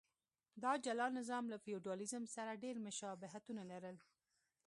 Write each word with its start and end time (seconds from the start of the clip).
دا 0.63 0.71
جلا 0.85 1.07
نظام 1.19 1.43
له 1.51 1.57
فیوډالېزم 1.63 2.23
سره 2.35 2.59
ډېر 2.63 2.75
مشابهتونه 2.85 3.61
لرل. 3.71 3.97